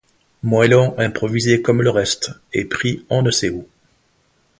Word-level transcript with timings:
Moellons 0.41 0.97
improvisés 0.97 1.61
comme 1.61 1.83
le 1.83 1.91
reste, 1.91 2.31
et 2.53 2.65
pris 2.65 3.05
on 3.11 3.21
ne 3.21 3.29
sait 3.29 3.51
où. 3.51 3.67